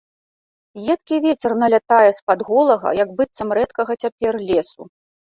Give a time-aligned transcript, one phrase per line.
[0.93, 4.81] Едкі вецер налятае з-пад голага, як быццам рэдкага цяпер, лесу.